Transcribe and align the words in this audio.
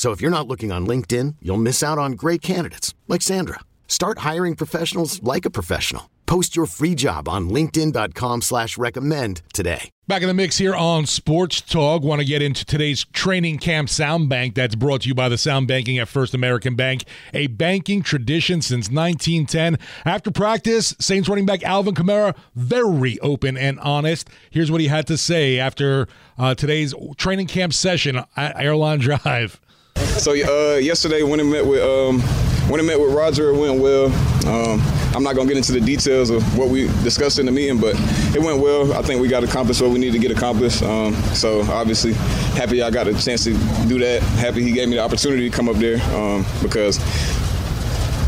So 0.00 0.12
if 0.12 0.22
you're 0.22 0.30
not 0.30 0.48
looking 0.48 0.72
on 0.72 0.86
LinkedIn, 0.86 1.36
you'll 1.42 1.58
miss 1.58 1.82
out 1.82 1.98
on 1.98 2.12
great 2.12 2.40
candidates 2.40 2.94
like 3.06 3.20
Sandra. 3.20 3.60
Start 3.86 4.20
hiring 4.20 4.56
professionals 4.56 5.22
like 5.22 5.44
a 5.44 5.50
professional. 5.50 6.08
Post 6.24 6.56
your 6.56 6.64
free 6.64 6.94
job 6.94 7.28
on 7.28 7.50
LinkedIn.com 7.50 8.40
slash 8.40 8.78
recommend 8.78 9.42
today. 9.52 9.90
Back 10.08 10.22
in 10.22 10.28
the 10.28 10.32
mix 10.32 10.56
here 10.56 10.74
on 10.74 11.04
Sports 11.04 11.60
Talk. 11.60 12.02
Want 12.02 12.20
to 12.20 12.24
get 12.24 12.40
into 12.40 12.64
today's 12.64 13.04
training 13.12 13.58
camp 13.58 13.90
sound 13.90 14.30
bank 14.30 14.54
that's 14.54 14.74
brought 14.74 15.02
to 15.02 15.08
you 15.08 15.14
by 15.14 15.28
the 15.28 15.36
Sound 15.36 15.68
Banking 15.68 15.98
at 15.98 16.08
First 16.08 16.32
American 16.32 16.76
Bank, 16.76 17.04
a 17.34 17.48
banking 17.48 18.02
tradition 18.02 18.62
since 18.62 18.88
1910. 18.88 19.78
After 20.06 20.30
practice, 20.30 20.96
Saints 20.98 21.28
running 21.28 21.44
back 21.44 21.62
Alvin 21.62 21.94
Kamara, 21.94 22.34
very 22.54 23.18
open 23.20 23.58
and 23.58 23.78
honest. 23.80 24.30
Here's 24.48 24.70
what 24.70 24.80
he 24.80 24.88
had 24.88 25.06
to 25.08 25.18
say 25.18 25.58
after 25.58 26.08
uh, 26.38 26.54
today's 26.54 26.94
training 27.18 27.48
camp 27.48 27.74
session 27.74 28.24
at 28.34 28.58
Airline 28.58 29.00
Drive. 29.00 29.60
So 30.20 30.32
uh, 30.32 30.76
yesterday, 30.76 31.22
when 31.22 31.40
I 31.40 31.42
met 31.42 31.66
with 31.66 31.82
um, 31.82 32.20
when 32.70 32.80
I 32.80 32.82
met 32.82 33.00
with 33.00 33.12
Roger, 33.12 33.50
it 33.50 33.56
went 33.56 33.80
well. 33.80 34.06
Um, 34.46 34.80
I'm 35.14 35.22
not 35.22 35.34
gonna 35.34 35.48
get 35.48 35.56
into 35.56 35.72
the 35.72 35.80
details 35.80 36.30
of 36.30 36.56
what 36.56 36.68
we 36.68 36.86
discussed 37.02 37.38
in 37.38 37.46
the 37.46 37.52
meeting, 37.52 37.80
but 37.80 37.94
it 38.34 38.40
went 38.40 38.60
well. 38.60 38.92
I 38.92 39.02
think 39.02 39.20
we 39.20 39.28
got 39.28 39.42
accomplished 39.42 39.80
what 39.82 39.90
we 39.90 39.98
need 39.98 40.12
to 40.12 40.18
get 40.18 40.30
accomplished. 40.30 40.82
Um, 40.82 41.14
so 41.34 41.62
obviously, 41.62 42.12
happy 42.12 42.82
I 42.82 42.90
got 42.90 43.08
a 43.08 43.12
chance 43.12 43.44
to 43.44 43.52
do 43.88 43.98
that. 43.98 44.22
Happy 44.38 44.62
he 44.62 44.72
gave 44.72 44.88
me 44.88 44.96
the 44.96 45.02
opportunity 45.02 45.50
to 45.50 45.56
come 45.56 45.68
up 45.68 45.76
there 45.76 46.00
um, 46.14 46.46
because 46.62 46.98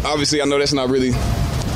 obviously 0.05 0.43
I 0.43 0.45
know 0.45 0.59
that's 0.59 0.73
not 0.73 0.89
really 0.89 1.13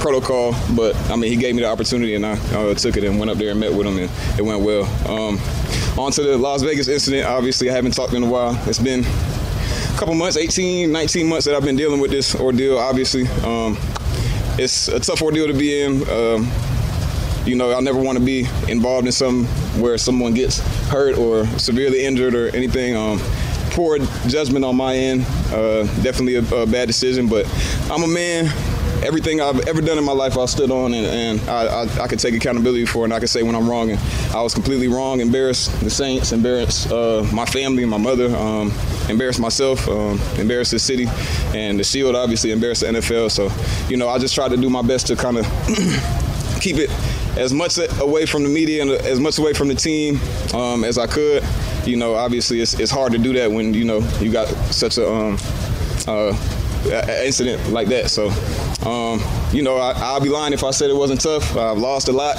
protocol, 0.01 0.55
but 0.75 0.97
I 1.11 1.17
mean 1.17 1.31
he 1.31 1.37
gave 1.37 1.55
me 1.55 1.63
the 1.63 1.69
opportunity 1.69 2.15
and 2.15 2.27
I 2.27 2.33
uh, 2.55 2.75
took 2.75 2.97
it 2.97 3.05
and 3.05 3.19
went 3.19 3.31
up 3.31 3.39
there 3.39 3.51
and 3.51 3.61
met 3.61 3.73
with 3.73 3.87
him 3.87 3.99
and 3.99 4.11
it 4.39 4.43
went 4.43 4.61
well. 4.63 4.85
Um, 5.09 5.39
on 5.99 6.13
to 6.13 6.23
the 6.23 6.37
Las 6.37 6.63
Vegas 6.63 6.89
incident. 6.89 7.27
Obviously, 7.27 7.71
I 7.71 7.75
haven't 7.75 7.93
talked 7.93 8.13
in 8.13 8.23
a 8.23 8.29
while. 8.29 8.61
It's 8.67 8.79
been 8.79 9.05
couple 9.97 10.15
months, 10.15 10.37
18, 10.37 10.93
19 10.93 11.27
months 11.27 11.47
that 11.47 11.55
I've 11.55 11.65
been 11.65 11.77
dealing 11.77 12.01
with 12.01 12.11
this 12.11 12.35
ordeal, 12.35 12.79
obviously. 12.79 13.27
Um, 13.45 13.79
it's 14.59 14.89
a 14.89 15.01
tough 15.01 15.23
ordeal 15.23 15.47
to 15.47 15.55
be 15.55 15.81
in. 15.81 16.09
Um, 16.11 16.51
you 17.47 17.57
know, 17.57 17.75
I 17.75 17.81
never 17.81 17.99
want 17.99 18.19
to 18.19 18.25
be 18.25 18.41
involved 18.69 19.07
in 19.07 19.13
something 19.13 19.47
where 19.81 19.97
someone 19.97 20.35
gets 20.35 20.59
hurt 20.89 21.17
or 21.17 21.47
severely 21.59 22.05
injured 22.05 22.35
or 22.35 22.55
anything. 22.55 22.95
Um, 22.95 23.19
poor 23.71 23.99
judgment 24.27 24.65
on 24.67 24.77
my 24.77 24.95
end. 24.95 25.25
Uh, 25.51 25.85
definitely 26.03 26.37
a, 26.37 26.55
a, 26.55 26.67
bad 26.67 26.87
decision, 26.87 27.27
but 27.29 27.47
I'm 27.91 28.03
a 28.03 28.09
man 28.09 28.47
everything 29.03 29.41
I've 29.41 29.69
ever 29.69 29.81
done 29.81 29.99
in 29.99 30.05
my 30.05 30.13
life, 30.13 30.37
I 30.39 30.47
stood 30.47 30.71
on, 30.71 30.95
and, 30.95 31.07
and 31.07 31.51
I, 31.51 31.67
I, 31.67 32.03
I, 32.05 32.09
could 32.09 32.19
take 32.19 32.35
accountability 32.35 32.87
for, 32.87 33.05
and 33.05 33.13
I 33.13 33.21
could 33.21 33.29
say 33.29 33.43
when 33.43 33.55
I'm 33.55 33.69
wrong. 33.69 33.91
And 33.91 34.01
I 34.35 34.43
was 34.43 34.55
completely 34.55 34.89
wrong. 34.89 35.21
Embarrassed 35.21 35.79
the 35.81 35.91
Saints, 35.91 36.33
embarrassed 36.33 36.91
uh, 36.91 37.23
my 37.33 37.45
family, 37.45 37.85
my 37.85 37.99
mother, 37.99 38.35
um, 38.35 38.73
embarrassed 39.09 39.41
myself, 39.41 39.89
um, 39.89 40.21
embarrassed 40.39 40.73
the 40.73 40.79
city, 40.79 41.07
and 41.55 41.79
the 41.79 41.85
Shield. 41.85 42.15
Obviously, 42.15 42.51
embarrassed 42.53 42.83
the 42.83 42.89
NFL. 42.89 43.31
So, 43.31 43.51
you 43.89 43.97
know, 43.97 44.09
I 44.09 44.19
just 44.19 44.35
tried 44.35 44.51
to 44.51 44.57
do 44.57 44.71
my 44.71 44.83
best 44.83 45.07
to 45.09 45.17
kind 45.17 45.39
of 45.39 45.45
keep 46.61 46.77
it 46.77 46.91
as 47.37 47.53
much 47.53 47.79
away 48.01 48.27
from 48.27 48.43
the 48.43 48.49
media 48.49 48.83
and 48.83 48.91
as 48.91 49.21
much 49.21 49.39
away 49.39 49.53
from 49.53 49.69
the 49.69 49.75
team 49.75 50.19
um, 50.55 50.85
as 50.85 50.99
I 50.99 51.07
could. 51.07 51.45
You 51.85 51.97
know, 51.97 52.15
obviously, 52.15 52.61
it's, 52.61 52.79
it's 52.81 52.91
hard 52.91 53.13
to 53.13 53.19
do 53.19 53.33
that 53.35 53.51
when 53.51 53.75
you 53.75 53.85
know 53.85 53.99
you 54.21 54.33
got 54.33 54.49
such 54.73 54.99
a 54.99 55.09
um, 55.09 55.39
uh, 56.09 56.37
incident 57.25 57.69
like 57.71 57.89
that. 57.89 58.11
So, 58.11 58.29
um, 58.89 59.21
you 59.53 59.63
know, 59.63 59.77
I, 59.77 60.15
will 60.15 60.25
be 60.25 60.31
lying 60.31 60.53
if 60.53 60.65
I 60.65 60.71
said 60.71 60.91
it 60.91 60.97
wasn't 60.97 61.21
tough. 61.21 61.57
I've 61.57 61.79
lost 61.79 62.09
a 62.09 62.13
lot 62.13 62.37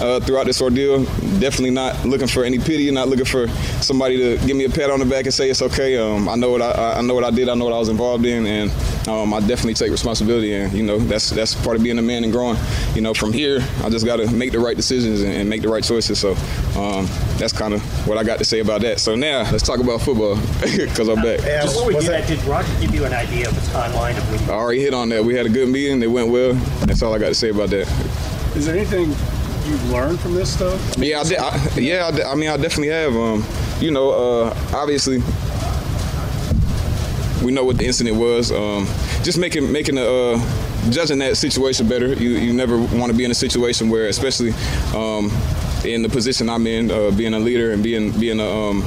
uh, 0.00 0.20
throughout 0.20 0.46
this 0.46 0.60
ordeal. 0.60 1.04
Definitely 1.40 1.70
not 1.70 2.04
looking 2.04 2.28
for 2.28 2.44
any 2.44 2.58
pity, 2.58 2.90
not 2.90 3.08
looking 3.08 3.24
for 3.24 3.48
somebody 3.82 4.16
to 4.18 4.46
give 4.46 4.56
me 4.56 4.64
a 4.64 4.70
pat 4.70 4.90
on 4.90 5.00
the 5.00 5.04
back 5.04 5.24
and 5.24 5.34
say 5.34 5.50
it's 5.50 5.62
okay. 5.62 5.96
Um, 5.96 6.28
I 6.28 6.34
know 6.34 6.50
what 6.50 6.62
I, 6.62 6.98
I, 6.98 7.00
know 7.02 7.14
what 7.14 7.24
I 7.24 7.30
did. 7.30 7.48
I 7.48 7.54
know 7.54 7.64
what 7.64 7.74
I 7.74 7.78
was 7.78 7.88
involved 7.88 8.24
in, 8.26 8.46
and 8.46 9.08
um, 9.08 9.34
I 9.34 9.40
definitely 9.40 9.74
take 9.74 9.90
responsibility. 9.90 10.54
And 10.54 10.72
you 10.72 10.82
know, 10.82 10.98
that's 10.98 11.30
that's 11.30 11.54
part 11.54 11.76
of 11.76 11.82
being 11.82 11.98
a 11.98 12.02
man 12.02 12.24
and 12.24 12.32
growing. 12.32 12.58
You 12.94 13.00
know, 13.00 13.14
from 13.14 13.32
here, 13.32 13.60
I 13.82 13.90
just 13.90 14.06
got 14.06 14.16
to 14.16 14.30
make 14.30 14.52
the 14.52 14.60
right 14.60 14.76
decisions 14.76 15.22
and, 15.22 15.32
and, 15.32 15.48
make 15.48 15.62
the 15.62 15.68
right 15.68 15.82
choices. 15.82 16.18
So 16.18 16.32
um, 16.78 17.06
that's 17.38 17.52
kind 17.52 17.74
of 17.74 17.82
what 18.06 18.18
I 18.18 18.24
got 18.24 18.38
to 18.38 18.44
say 18.44 18.60
about 18.60 18.82
that. 18.82 19.00
So 19.00 19.14
now 19.14 19.50
let's 19.50 19.66
talk 19.66 19.80
about 19.80 20.02
football 20.02 20.36
because 20.60 21.08
I'm 21.08 21.22
back. 21.22 21.40
Yeah, 21.40 21.64
Before 21.64 21.86
we 21.86 21.94
do 21.98 22.06
that, 22.08 22.26
did 22.26 22.42
Roger 22.44 22.72
give 22.80 22.94
you 22.94 23.04
an 23.04 23.12
idea 23.12 23.48
of 23.48 23.54
the 23.54 23.60
timeline 23.72 24.16
of 24.16 24.30
when? 24.30 24.50
I 24.50 24.54
already 24.54 24.80
hit 24.80 24.94
on 24.94 25.08
that. 25.10 25.24
We 25.24 25.34
had 25.34 25.46
a 25.46 25.50
good 25.50 25.68
meeting. 25.68 26.02
It 26.02 26.10
went 26.10 26.28
well. 26.28 26.52
That's 26.86 27.02
all 27.02 27.14
I 27.14 27.18
got 27.18 27.28
to 27.28 27.34
say 27.34 27.50
about 27.50 27.70
that. 27.70 27.88
Is 28.56 28.66
there 28.66 28.76
anything 28.76 29.14
you've 29.68 29.90
learned 29.90 30.20
from 30.20 30.34
this 30.34 30.52
stuff? 30.52 30.96
I 30.96 31.00
mean, 31.00 31.10
yeah, 31.10 31.20
I, 31.20 31.24
did, 31.24 31.38
I, 31.38 31.78
yeah. 31.78 32.10
I, 32.12 32.32
I, 32.32 32.34
mean, 32.34 32.48
I 32.48 32.56
definitely 32.56 32.88
have. 32.88 33.14
Um, 33.14 33.44
you 33.80 33.90
know, 33.90 34.10
uh, 34.10 34.54
obviously, 34.72 35.18
we 37.44 37.52
know 37.52 37.64
what 37.64 37.78
the 37.78 37.86
incident 37.86 38.16
was. 38.16 38.50
Um, 38.50 38.86
just 39.22 39.38
making 39.38 39.70
making 39.70 39.98
a 39.98 40.04
uh, 40.04 40.90
judging 40.90 41.18
that 41.18 41.36
situation 41.36 41.88
better. 41.88 42.12
You 42.14 42.30
you 42.30 42.52
never 42.52 42.78
want 42.78 43.12
to 43.12 43.16
be 43.16 43.24
in 43.24 43.30
a 43.30 43.34
situation 43.34 43.90
where, 43.90 44.06
especially 44.08 44.52
um, 44.94 45.30
in 45.84 46.02
the 46.02 46.08
position 46.08 46.48
I'm 46.48 46.66
in, 46.66 46.90
uh, 46.90 47.10
being 47.10 47.34
a 47.34 47.38
leader 47.38 47.72
and 47.72 47.82
being 47.82 48.10
being 48.18 48.40
a 48.40 48.48
um, 48.48 48.82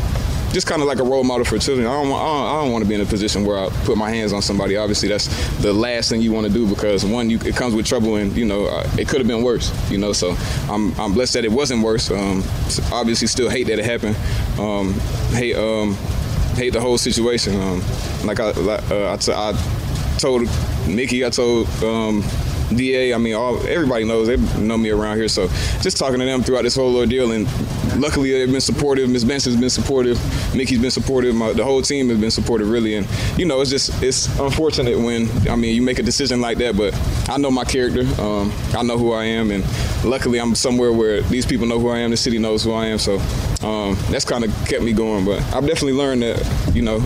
just 0.51 0.67
kind 0.67 0.81
of 0.81 0.87
like 0.87 0.99
a 0.99 1.03
role 1.03 1.23
model 1.23 1.45
for 1.45 1.57
children. 1.57 1.87
I 1.87 1.91
don't, 1.91 2.09
want, 2.09 2.23
I 2.23 2.61
don't, 2.61 2.71
want 2.71 2.83
to 2.83 2.89
be 2.89 2.95
in 2.95 3.01
a 3.01 3.05
position 3.05 3.45
where 3.45 3.57
I 3.57 3.69
put 3.85 3.97
my 3.97 4.09
hands 4.09 4.33
on 4.33 4.41
somebody. 4.41 4.77
Obviously, 4.77 5.09
that's 5.09 5.27
the 5.61 5.73
last 5.73 6.09
thing 6.09 6.21
you 6.21 6.31
want 6.31 6.47
to 6.47 6.53
do 6.53 6.67
because 6.67 7.05
one, 7.05 7.29
you, 7.29 7.39
it 7.45 7.55
comes 7.55 7.73
with 7.73 7.85
trouble, 7.85 8.15
and 8.15 8.35
you 8.35 8.45
know 8.45 8.65
uh, 8.65 8.89
it 8.97 9.07
could 9.07 9.19
have 9.19 9.27
been 9.27 9.43
worse. 9.43 9.71
You 9.89 9.97
know, 9.97 10.13
so 10.13 10.35
I'm, 10.69 10.99
I'm 10.99 11.13
blessed 11.13 11.33
that 11.33 11.45
it 11.45 11.51
wasn't 11.51 11.83
worse. 11.83 12.11
Um, 12.11 12.43
obviously, 12.91 13.27
still 13.27 13.49
hate 13.49 13.67
that 13.67 13.79
it 13.79 13.85
happened. 13.85 14.15
Um, 14.59 14.93
hate 15.31 15.55
um, 15.55 15.95
hate 16.55 16.73
the 16.73 16.81
whole 16.81 16.97
situation. 16.97 17.59
Um, 17.59 17.81
like 18.25 18.39
I, 18.39 18.49
uh, 18.49 19.13
I, 19.13 19.17
t- 19.17 19.31
I 19.33 20.17
told 20.17 20.47
Nikki, 20.87 21.25
I 21.25 21.29
told 21.29 21.67
um, 21.83 22.23
Da. 22.77 23.13
I 23.13 23.17
mean, 23.17 23.35
all 23.35 23.65
everybody 23.67 24.05
knows 24.05 24.27
they 24.27 24.37
know 24.59 24.77
me 24.77 24.89
around 24.89 25.17
here. 25.17 25.27
So 25.27 25.47
just 25.81 25.97
talking 25.97 26.19
to 26.19 26.25
them 26.25 26.43
throughout 26.43 26.63
this 26.63 26.75
whole 26.75 26.95
ordeal, 26.95 27.31
and 27.31 27.47
luckily 27.99 28.31
they've 28.31 28.51
been 28.51 28.61
supportive. 28.61 29.09
Miss 29.09 29.23
Benson's 29.23 29.57
been 29.57 29.69
supportive. 29.69 30.19
Mickey's 30.55 30.79
been 30.79 30.91
supportive. 30.91 31.35
My, 31.35 31.53
the 31.53 31.63
whole 31.63 31.81
team 31.81 32.09
has 32.09 32.19
been 32.19 32.31
supportive, 32.31 32.69
really. 32.69 32.95
And 32.95 33.07
you 33.37 33.45
know, 33.45 33.61
it's 33.61 33.69
just 33.69 34.01
it's 34.01 34.27
unfortunate 34.39 34.97
when 34.97 35.29
I 35.47 35.55
mean 35.55 35.75
you 35.75 35.81
make 35.81 35.99
a 35.99 36.03
decision 36.03 36.41
like 36.41 36.57
that. 36.59 36.77
But 36.77 36.97
I 37.29 37.37
know 37.37 37.51
my 37.51 37.63
character. 37.63 38.01
Um, 38.21 38.51
I 38.73 38.83
know 38.83 38.97
who 38.97 39.13
I 39.13 39.25
am, 39.25 39.51
and 39.51 39.63
luckily 40.03 40.39
I'm 40.39 40.55
somewhere 40.55 40.91
where 40.91 41.21
these 41.21 41.45
people 41.45 41.67
know 41.67 41.79
who 41.79 41.89
I 41.89 41.99
am. 41.99 42.11
The 42.11 42.17
city 42.17 42.39
knows 42.39 42.63
who 42.63 42.73
I 42.73 42.87
am. 42.87 42.99
So 42.99 43.19
um, 43.63 43.95
that's 44.09 44.25
kind 44.25 44.43
of 44.43 44.53
kept 44.67 44.83
me 44.83 44.93
going. 44.93 45.25
But 45.25 45.39
I've 45.53 45.65
definitely 45.65 45.93
learned 45.93 46.23
that 46.23 46.71
you 46.73 46.81
know, 46.81 46.97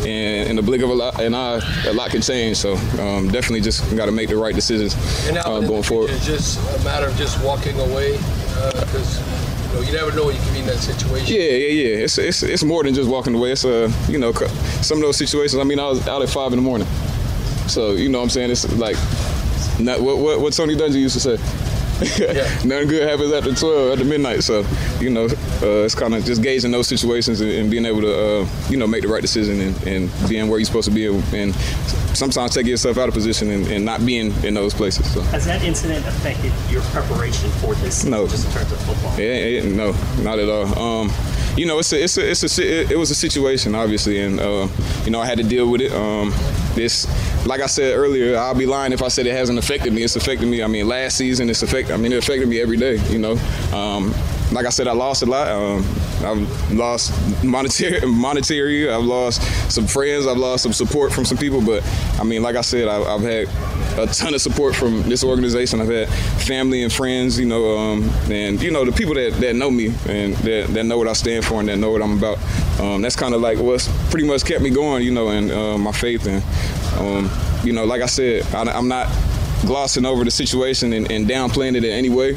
in, 0.00 0.48
in 0.48 0.56
the 0.56 0.62
blink 0.62 0.82
of 0.82 0.90
a 0.90 0.94
lot, 0.94 1.20
and 1.20 1.34
a 1.34 1.92
lot 1.92 2.10
can 2.10 2.22
change. 2.22 2.56
So 2.56 2.74
um, 2.98 3.28
definitely 3.28 3.60
just 3.60 3.96
got 3.96 4.06
to 4.06 4.12
make 4.12 4.28
the 4.28 4.36
right 4.36 4.54
decisions 4.54 4.94
uh, 5.28 5.60
going 5.60 5.82
forward. 5.82 6.10
It's 6.10 6.26
just 6.26 6.58
a 6.80 6.84
matter 6.84 7.06
of 7.06 7.16
just 7.16 7.42
walking 7.44 7.78
away 7.80 8.12
because. 8.74 9.18
Uh, 9.20 9.46
you, 9.70 9.76
know, 9.76 9.82
you 9.82 9.92
never 9.92 10.16
know 10.16 10.30
you 10.30 10.40
can 10.40 10.52
be 10.52 10.58
in 10.60 10.66
that 10.66 10.78
situation. 10.78 11.32
Yeah, 11.32 11.42
yeah, 11.42 11.68
yeah. 11.68 12.04
It's, 12.04 12.18
it's, 12.18 12.42
it's 12.42 12.64
more 12.64 12.82
than 12.82 12.92
just 12.92 13.08
walking 13.08 13.36
away. 13.36 13.52
It's 13.52 13.64
uh, 13.64 13.88
you 14.08 14.18
know, 14.18 14.32
some 14.82 14.98
of 14.98 15.02
those 15.02 15.16
situations. 15.16 15.60
I 15.60 15.64
mean, 15.64 15.78
I 15.78 15.86
was 15.88 16.08
out 16.08 16.22
at 16.22 16.28
five 16.28 16.52
in 16.52 16.58
the 16.58 16.62
morning, 16.62 16.88
so 17.68 17.92
you 17.92 18.08
know, 18.08 18.18
what 18.18 18.24
I'm 18.24 18.30
saying 18.30 18.50
it's 18.50 18.68
like, 18.78 18.96
not, 19.78 20.00
what, 20.00 20.18
what 20.18 20.40
what 20.40 20.52
Tony 20.54 20.74
Dungy 20.74 21.00
used 21.00 21.14
to 21.14 21.20
say. 21.20 21.69
yeah. 22.18 22.44
Nothing 22.64 22.88
good 22.88 23.08
happens 23.08 23.32
after 23.32 23.54
12, 23.54 23.92
after 23.92 24.04
midnight. 24.04 24.42
So, 24.42 24.64
you 25.00 25.10
know, 25.10 25.24
uh, 25.24 25.84
it's 25.84 25.94
kind 25.94 26.14
of 26.14 26.24
just 26.24 26.42
gauging 26.42 26.70
those 26.70 26.88
situations 26.88 27.40
and, 27.42 27.50
and 27.50 27.70
being 27.70 27.84
able 27.84 28.00
to, 28.00 28.40
uh, 28.40 28.48
you 28.70 28.78
know, 28.78 28.86
make 28.86 29.02
the 29.02 29.08
right 29.08 29.20
decision 29.20 29.60
and, 29.60 29.86
and, 29.86 30.28
being 30.28 30.48
where 30.48 30.58
you're 30.58 30.66
supposed 30.66 30.88
to 30.88 30.94
be 30.94 31.06
and 31.06 31.54
sometimes 32.16 32.54
taking 32.54 32.70
yourself 32.70 32.96
out 32.96 33.08
of 33.08 33.14
position 33.14 33.50
and, 33.50 33.66
and 33.68 33.84
not 33.84 34.04
being 34.06 34.32
in 34.44 34.54
those 34.54 34.72
places. 34.72 35.12
So. 35.12 35.20
Has 35.22 35.44
that 35.44 35.62
incident 35.62 36.06
affected 36.06 36.52
your 36.70 36.82
preparation 36.82 37.50
for 37.52 37.74
this? 37.76 38.04
No. 38.04 38.26
Just 38.26 38.46
in 38.46 38.52
terms 38.52 38.72
of 38.72 38.80
football. 38.80 39.18
Yeah, 39.18 39.34
yeah, 39.34 39.62
no, 39.64 39.92
not 40.22 40.38
at 40.38 40.48
all. 40.48 40.78
Um, 40.78 41.10
you 41.56 41.66
know, 41.66 41.78
it's 41.80 41.92
a, 41.92 42.02
it's 42.02 42.16
a, 42.16 42.30
it's 42.30 42.58
a, 42.58 42.92
it 42.92 42.98
was 42.98 43.10
a 43.10 43.14
situation, 43.14 43.74
obviously, 43.74 44.20
and 44.20 44.40
uh, 44.40 44.68
you 45.04 45.10
know, 45.10 45.20
I 45.20 45.26
had 45.26 45.38
to 45.38 45.44
deal 45.44 45.70
with 45.70 45.80
it. 45.80 45.92
Um, 45.92 46.32
this, 46.74 47.06
like 47.46 47.60
I 47.60 47.66
said 47.66 47.96
earlier, 47.96 48.36
I'll 48.36 48.54
be 48.54 48.66
lying 48.66 48.92
if 48.92 49.02
I 49.02 49.08
said 49.08 49.26
it 49.26 49.32
hasn't 49.32 49.58
affected 49.58 49.92
me. 49.92 50.02
It's 50.02 50.16
affected 50.16 50.46
me. 50.46 50.62
I 50.62 50.66
mean, 50.66 50.86
last 50.86 51.16
season, 51.16 51.48
it's 51.48 51.62
affected. 51.62 51.94
I 51.94 51.96
mean, 51.96 52.12
it 52.12 52.18
affected 52.18 52.48
me 52.48 52.60
every 52.60 52.76
day. 52.76 52.96
You 53.08 53.18
know, 53.18 53.32
um, 53.72 54.14
like 54.52 54.66
I 54.66 54.70
said, 54.70 54.88
I 54.88 54.92
lost 54.92 55.22
a 55.22 55.26
lot. 55.26 55.48
Um, 55.48 55.84
I've 56.22 56.72
lost 56.72 57.44
monetary, 57.44 58.00
monetary. 58.06 58.90
I've 58.90 59.04
lost 59.04 59.42
some 59.72 59.86
friends. 59.86 60.26
I've 60.26 60.36
lost 60.36 60.62
some 60.62 60.72
support 60.72 61.12
from 61.12 61.24
some 61.24 61.38
people. 61.38 61.60
But 61.60 61.82
I 62.18 62.24
mean, 62.24 62.42
like 62.42 62.56
I 62.56 62.60
said, 62.60 62.88
I, 62.88 63.02
I've 63.02 63.22
had 63.22 63.48
a 63.98 64.06
ton 64.06 64.34
of 64.34 64.40
support 64.40 64.74
from 64.74 65.02
this 65.08 65.24
organization. 65.24 65.80
I've 65.80 65.88
had 65.88 66.08
family 66.42 66.82
and 66.82 66.92
friends, 66.92 67.38
you 67.38 67.46
know, 67.46 67.76
um, 67.76 68.08
and 68.30 68.60
you 68.62 68.70
know 68.70 68.84
the 68.84 68.92
people 68.92 69.14
that, 69.14 69.34
that 69.40 69.56
know 69.56 69.70
me 69.70 69.86
and 70.08 70.34
that, 70.36 70.68
that 70.68 70.84
know 70.84 70.98
what 70.98 71.08
I 71.08 71.12
stand 71.12 71.44
for 71.44 71.60
and 71.60 71.68
that 71.68 71.76
know 71.76 71.90
what 71.90 72.02
I'm 72.02 72.18
about. 72.18 72.38
Um, 72.80 73.02
that's 73.02 73.16
kind 73.16 73.34
of 73.34 73.40
like 73.40 73.58
what's 73.58 73.88
pretty 74.10 74.26
much 74.26 74.44
kept 74.44 74.62
me 74.62 74.70
going, 74.70 75.02
you 75.02 75.12
know, 75.12 75.28
and 75.28 75.50
uh, 75.50 75.78
my 75.78 75.92
faith. 75.92 76.26
And 76.26 76.42
um, 76.98 77.30
you 77.64 77.72
know, 77.72 77.84
like 77.84 78.02
I 78.02 78.06
said, 78.06 78.46
I, 78.54 78.62
I'm 78.62 78.88
not 78.88 79.08
glossing 79.66 80.06
over 80.06 80.24
the 80.24 80.30
situation 80.30 80.92
and, 80.92 81.10
and 81.10 81.26
downplaying 81.26 81.76
it 81.76 81.84
in 81.84 81.90
any 81.90 82.10
way. 82.10 82.36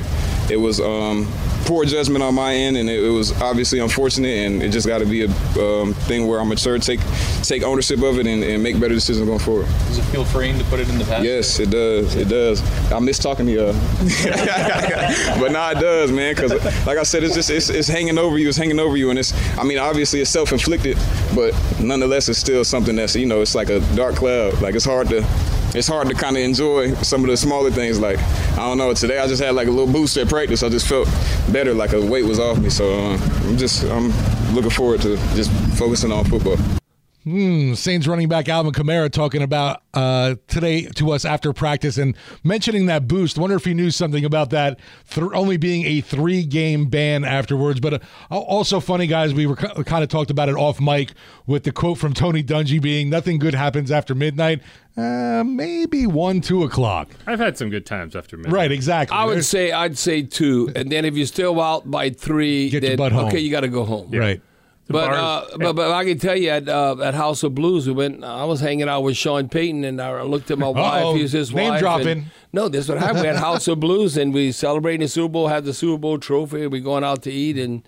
It 0.49 0.57
was 0.57 0.79
um, 0.81 1.31
poor 1.65 1.85
judgment 1.85 2.23
on 2.23 2.35
my 2.35 2.53
end, 2.53 2.77
and 2.77 2.89
it, 2.89 3.03
it 3.03 3.09
was 3.09 3.31
obviously 3.41 3.79
unfortunate. 3.79 4.45
And 4.45 4.61
it 4.61 4.69
just 4.69 4.87
got 4.87 4.99
to 4.99 5.05
be 5.05 5.23
a 5.23 5.29
um, 5.59 5.93
thing 5.93 6.27
where 6.27 6.39
I'm 6.39 6.49
mature, 6.49 6.77
take 6.79 6.99
take 7.41 7.63
ownership 7.63 8.01
of 8.01 8.19
it, 8.19 8.27
and, 8.27 8.43
and, 8.43 8.63
make 8.63 8.79
better 8.79 8.93
decisions 8.93 9.25
going 9.25 9.39
forward. 9.39 9.67
Does 9.87 9.97
it 9.97 10.03
feel 10.03 10.25
freeing 10.25 10.57
to 10.57 10.63
put 10.65 10.79
it 10.79 10.89
in 10.89 10.97
the 10.97 11.05
past? 11.05 11.23
Yes, 11.23 11.59
it 11.59 11.69
does. 11.69 12.15
It 12.15 12.29
does. 12.29 12.61
I 12.91 12.99
miss 12.99 13.19
talking 13.19 13.45
to 13.45 13.51
you, 13.51 13.65
but 15.39 15.51
now 15.51 15.71
it 15.71 15.79
does, 15.79 16.11
man. 16.11 16.35
Because 16.35 16.53
like 16.85 16.97
I 16.97 17.03
said, 17.03 17.23
it's 17.23 17.35
just 17.35 17.49
it's, 17.49 17.69
it's 17.69 17.87
hanging 17.87 18.17
over 18.17 18.37
you. 18.37 18.49
It's 18.49 18.57
hanging 18.57 18.79
over 18.79 18.97
you, 18.97 19.09
and 19.09 19.19
it's. 19.19 19.33
I 19.57 19.63
mean, 19.63 19.79
obviously 19.79 20.21
it's 20.21 20.29
self-inflicted, 20.29 20.97
but 21.35 21.53
nonetheless, 21.79 22.29
it's 22.29 22.39
still 22.39 22.63
something 22.63 22.95
that's 22.95 23.15
you 23.15 23.25
know, 23.25 23.41
it's 23.41 23.55
like 23.55 23.69
a 23.69 23.79
dark 23.95 24.15
cloud. 24.15 24.61
Like 24.61 24.75
it's 24.75 24.85
hard 24.85 25.09
to 25.09 25.25
it's 25.75 25.87
hard 25.87 26.07
to 26.07 26.13
kind 26.13 26.37
of 26.37 26.43
enjoy 26.43 26.93
some 26.95 27.23
of 27.23 27.29
the 27.29 27.37
smaller 27.37 27.71
things. 27.71 27.99
Like 27.99 28.19
I 28.53 28.57
don't 28.57 28.77
know, 28.77 28.93
today 28.93 29.17
I 29.17 29.25
just 29.25 29.41
had 29.41 29.55
like 29.55 29.67
a 29.67 29.71
little 29.71 29.91
boost 29.91 30.15
at 30.17 30.29
practice. 30.29 30.61
I 30.61 30.69
just 30.69 30.87
felt 30.87 31.07
better, 31.51 31.73
like 31.73 31.93
a 31.93 31.99
weight 31.99 32.23
was 32.23 32.37
off 32.37 32.59
me. 32.59 32.69
So 32.69 32.87
uh, 32.87 33.17
I'm 33.45 33.57
just 33.57 33.83
I'm 33.85 34.09
looking 34.53 34.69
forward 34.69 35.01
to 35.01 35.17
just 35.35 35.51
focusing 35.77 36.11
on 36.11 36.23
football. 36.25 36.57
Hmm, 37.23 37.73
Saints 37.73 38.05
running 38.05 38.27
back 38.27 38.49
Alvin 38.49 38.73
Kamara 38.73 39.09
talking 39.09 39.41
about 39.41 39.81
uh, 39.93 40.35
today 40.47 40.83
to 40.95 41.11
us 41.11 41.23
after 41.23 41.53
practice 41.53 41.97
and 41.97 42.17
mentioning 42.43 42.87
that 42.87 43.07
boost. 43.07 43.37
Wonder 43.37 43.55
if 43.55 43.63
he 43.63 43.73
knew 43.73 43.91
something 43.91 44.25
about 44.25 44.49
that 44.49 44.77
th- 45.09 45.29
only 45.33 45.55
being 45.55 45.85
a 45.85 46.01
three 46.01 46.43
game 46.43 46.87
ban 46.87 47.23
afterwards. 47.23 47.79
But 47.79 47.93
uh, 47.93 47.99
also 48.29 48.81
funny, 48.81 49.07
guys, 49.07 49.33
we 49.33 49.45
were 49.45 49.55
c- 49.55 49.83
kind 49.85 50.03
of 50.03 50.09
talked 50.09 50.31
about 50.31 50.49
it 50.49 50.55
off 50.55 50.81
mic 50.81 51.13
with 51.47 51.63
the 51.63 51.71
quote 51.71 51.97
from 51.97 52.13
Tony 52.13 52.43
Dungy 52.43 52.81
being 52.81 53.09
nothing 53.09 53.39
good 53.39 53.53
happens 53.55 53.89
after 53.89 54.13
midnight. 54.13 54.61
Uh, 54.97 55.45
maybe 55.45 56.05
one, 56.05 56.41
two 56.41 56.63
o'clock. 56.63 57.09
I've 57.25 57.39
had 57.39 57.57
some 57.57 57.69
good 57.69 57.85
times 57.85 58.17
after 58.17 58.35
midnight. 58.35 58.53
Right, 58.53 58.71
exactly. 58.73 59.15
I 59.15 59.23
would 59.23 59.35
There's, 59.35 59.47
say 59.47 59.71
I'd 59.71 59.97
say 59.97 60.23
two, 60.23 60.73
and 60.75 60.91
then 60.91 61.05
if 61.05 61.15
you're 61.15 61.25
still 61.25 61.61
out 61.61 61.89
by 61.89 62.09
three, 62.09 62.69
get 62.69 62.81
then, 62.81 62.91
your 62.91 62.97
butt 62.97 63.13
home. 63.13 63.25
okay, 63.29 63.39
you 63.39 63.49
got 63.49 63.61
to 63.61 63.69
go 63.69 63.85
home. 63.85 64.09
Yeah. 64.13 64.19
Right. 64.19 64.41
But, 64.89 65.11
uh, 65.13 65.45
but 65.57 65.73
but 65.77 65.91
I 65.91 66.03
can 66.03 66.19
tell 66.19 66.35
you 66.35 66.49
at 66.49 66.67
uh, 66.67 66.97
at 67.01 67.13
House 67.13 67.41
of 67.43 67.55
Blues, 67.55 67.87
we 67.87 67.93
went. 67.93 68.23
I 68.23 68.43
was 68.45 68.59
hanging 68.59 68.89
out 68.89 69.01
with 69.01 69.15
Sean 69.15 69.47
Payton, 69.47 69.85
and 69.85 70.01
I 70.01 70.21
looked 70.23 70.51
at 70.51 70.59
my 70.59 70.67
wife. 70.81 71.03
Uh-oh. 71.05 71.15
He 71.15 71.21
was 71.23 71.31
his 71.31 71.53
Name 71.53 71.69
wife. 71.69 71.79
dropping. 71.79 72.07
and- 72.07 72.25
no, 72.51 72.67
this 72.69 72.83
is 72.85 72.89
what 72.89 72.99
happened. 72.99 73.21
We 73.21 73.27
had 73.27 73.37
House 73.37 73.67
of 73.67 73.79
Blues, 73.79 74.17
and 74.17 74.33
we 74.33 74.51
celebrating 74.51 74.99
the 75.01 75.07
Super 75.07 75.29
Bowl. 75.29 75.47
Had 75.47 75.63
the 75.65 75.73
Super 75.73 75.97
Bowl 75.97 76.19
trophy. 76.19 76.67
We 76.67 76.81
going 76.81 77.03
out 77.03 77.23
to 77.23 77.31
eat, 77.31 77.57
and 77.57 77.81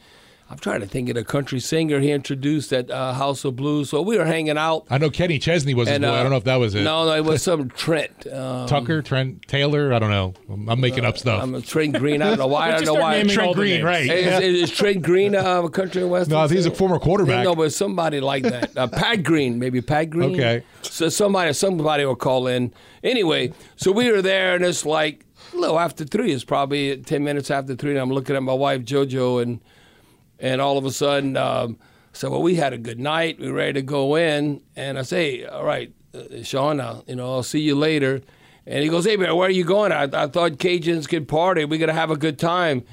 I'm 0.48 0.60
trying 0.60 0.82
to 0.82 0.86
think 0.86 1.10
of 1.10 1.16
the 1.16 1.24
country 1.24 1.60
singer 1.60 2.00
he 2.00 2.12
introduced 2.12 2.72
at 2.72 2.92
uh, 2.92 3.14
House 3.14 3.44
of 3.46 3.56
Blues. 3.56 3.90
So 3.90 4.04
we 4.04 4.16
were 4.18 4.26
hanging 4.26 4.60
out. 4.60 4.86
I 4.92 5.00
know 5.00 5.10
Kenny 5.10 5.40
Chesney 5.40 5.74
was 5.74 5.88
his 5.88 5.96
And, 5.96 6.04
boy. 6.04 6.10
I 6.10 6.20
uh, 6.20 6.22
don't 6.22 6.32
know 6.32 6.38
if 6.38 6.44
that 6.44 6.58
was 6.58 6.76
it. 6.76 6.84
No, 6.84 7.06
no, 7.06 7.16
it 7.16 7.26
was 7.26 7.42
some 7.50 7.70
Trent. 7.70 8.28
Um, 8.28 8.68
Tucker, 8.68 9.02
Trent 9.02 9.48
Taylor. 9.48 9.92
I 9.92 9.98
don't 9.98 10.12
know. 10.12 10.36
I'm, 10.48 10.70
I'm 10.70 10.80
making 10.80 11.04
up 11.04 11.18
stuff. 11.18 11.42
I'm 11.42 11.56
a 11.56 11.62
Trent 11.62 11.98
Green. 11.98 12.22
I 12.22 12.30
don't 12.30 12.38
know 12.38 12.48
why. 12.48 12.68
I 12.68 12.72
don't 12.72 12.80
Just 12.82 12.94
know 12.94 13.02
why. 13.02 13.24
Trent 13.24 13.56
Green, 13.56 13.84
right. 13.84 14.08
Is, 14.08 14.70
is 14.70 14.72
Trent 14.72 15.02
Green 15.02 15.34
uh, 15.36 15.64
a 15.64 15.70
country 15.70 16.04
and 16.04 16.12
western? 16.12 16.36
No, 16.36 16.48
he's 16.48 16.66
a 16.66 16.72
former 16.72 17.00
quarterback. 17.00 17.44
No, 17.44 17.56
but 17.56 17.74
somebody 17.74 18.20
like 18.20 18.44
that. 18.44 18.78
Uh, 18.78 18.88
Pat 18.88 19.24
Green, 19.24 19.58
maybe 19.58 19.82
Pat 19.82 20.12
Green. 20.12 20.34
Okay. 20.34 20.64
So 20.84 21.10
somebody, 21.10 21.54
somebody 21.54 22.06
will 22.06 22.16
call 22.16 22.48
in. 22.48 22.72
Anyway, 23.04 23.52
so 23.78 23.92
we 23.92 24.12
were 24.12 24.22
there, 24.22 24.56
and 24.56 24.64
it's 24.64 24.86
like 24.86 25.26
a 25.54 25.58
little 25.58 25.80
after 25.80 26.04
three. 26.06 26.32
It's 26.32 26.44
probably 26.44 26.98
ten 26.98 27.24
minutes 27.24 27.50
after 27.50 27.76
three, 27.76 27.92
and 27.92 28.00
I'm 28.00 28.12
looking 28.12 28.36
at 28.36 28.44
my 28.44 28.54
wife 28.54 28.82
JoJo, 28.82 29.42
and 29.42 29.60
and 30.40 30.62
all 30.62 30.78
of 30.78 30.86
a 30.86 30.92
sudden, 30.92 31.38
um, 31.38 31.78
so 32.14 32.30
well, 32.30 32.42
we 32.42 32.56
had 32.56 32.74
a 32.74 32.78
good 32.78 33.00
night. 33.00 33.40
We 33.40 33.48
were 33.52 33.58
ready 33.58 33.74
to 33.74 33.82
go 33.82 34.16
in, 34.16 34.62
and 34.76 34.98
I 34.98 35.02
say, 35.02 35.46
all 35.46 35.66
right, 35.66 35.92
uh, 36.14 36.44
Sean, 36.44 36.80
I'll, 36.80 37.04
you 37.08 37.16
know, 37.16 37.34
I'll 37.34 37.44
see 37.44 37.60
you 37.60 37.76
later. 37.76 38.22
And 38.68 38.82
he 38.84 38.90
goes, 38.90 39.06
hey 39.06 39.16
man, 39.18 39.36
where 39.36 39.48
are 39.48 39.52
you 39.52 39.64
going? 39.64 39.92
I, 39.92 40.04
I 40.04 40.28
thought 40.28 40.54
Cajuns 40.54 41.08
could 41.08 41.28
party. 41.28 41.66
We're 41.66 41.80
gonna 41.80 41.94
have 41.94 42.10
a 42.12 42.18
good 42.18 42.40
time. 42.40 42.84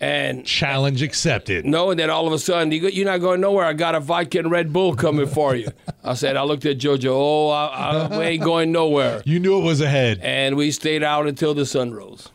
And 0.00 0.46
Challenge 0.46 1.02
accepted. 1.02 1.64
no, 1.64 1.90
and 1.90 1.98
then 1.98 2.08
all 2.08 2.24
of 2.28 2.32
a 2.32 2.38
sudden, 2.38 2.70
you 2.70 2.80
go, 2.80 2.86
you're 2.86 3.04
not 3.04 3.18
going 3.18 3.40
nowhere. 3.40 3.64
I 3.64 3.72
got 3.72 3.96
a 3.96 4.00
vodka 4.00 4.38
and 4.38 4.48
Red 4.48 4.72
Bull 4.72 4.94
coming 4.94 5.26
for 5.26 5.56
you. 5.56 5.70
I 6.04 6.14
said, 6.14 6.36
I 6.36 6.44
looked 6.44 6.64
at 6.66 6.78
JoJo. 6.78 7.06
Oh, 7.10 7.48
I, 7.48 8.06
I, 8.06 8.16
we 8.16 8.24
ain't 8.24 8.44
going 8.44 8.70
nowhere. 8.70 9.22
You 9.26 9.40
knew 9.40 9.58
it 9.58 9.64
was 9.64 9.80
ahead. 9.80 10.20
And 10.22 10.54
we 10.56 10.70
stayed 10.70 11.02
out 11.02 11.26
until 11.26 11.52
the 11.52 11.66
sun 11.66 11.92
rose. 11.92 12.28